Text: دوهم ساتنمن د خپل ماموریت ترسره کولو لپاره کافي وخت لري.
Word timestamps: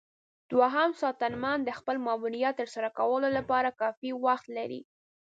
دوهم 0.51 0.89
ساتنمن 1.01 1.57
د 1.63 1.69
خپل 1.79 1.95
ماموریت 2.07 2.53
ترسره 2.61 2.89
کولو 2.97 3.27
لپاره 3.37 3.77
کافي 3.81 4.09
وخت 4.25 4.47
لري. 4.57 4.81